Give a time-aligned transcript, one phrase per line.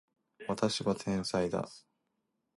[0.47, 1.69] 私は天才だ